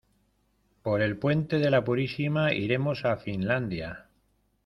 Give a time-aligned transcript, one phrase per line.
[0.81, 4.07] Por el puente de la Purísima iremos a Finlandia.